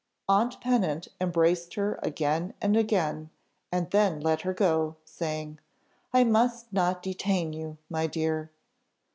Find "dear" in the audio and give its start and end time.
8.07-8.49